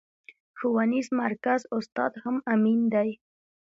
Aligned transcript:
ښوونيز 0.57 1.07
مرکز 1.21 1.61
استاد 1.77 2.13
هم 2.23 2.35
امين 2.53 2.81
دی. 2.93 3.09